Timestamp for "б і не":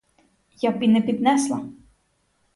0.71-1.01